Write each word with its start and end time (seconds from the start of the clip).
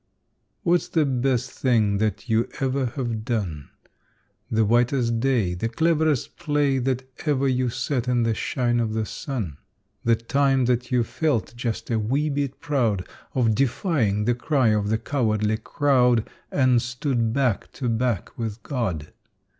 What's 0.63 0.87
the 0.87 1.05
best 1.05 1.51
thing 1.51 1.99
that 1.99 2.27
you 2.27 2.49
ever 2.59 2.87
have 2.87 3.23
done? 3.23 3.69
The 4.49 4.65
whitest 4.65 5.19
day, 5.19 5.53
The 5.53 5.69
cleverest 5.69 6.37
play 6.37 6.79
That 6.79 7.07
ever 7.27 7.47
you 7.47 7.69
set 7.69 8.07
in 8.07 8.23
the 8.23 8.33
shine 8.33 8.79
of 8.79 8.93
the 8.95 9.05
sun? 9.05 9.57
The 10.03 10.15
time 10.15 10.65
that 10.65 10.89
you 10.89 11.03
felt 11.03 11.53
just 11.55 11.91
a 11.91 11.99
wee 11.99 12.31
bit 12.31 12.59
proud 12.59 13.07
Of 13.35 13.53
defying 13.53 14.25
the 14.25 14.33
cry 14.33 14.69
of 14.69 14.89
the 14.89 14.97
cowardly 14.97 15.57
crowd 15.57 16.27
And 16.51 16.81
stood 16.81 17.31
back 17.31 17.71
to 17.73 17.87
back 17.87 18.35
with 18.39 18.63
God? 18.63 19.13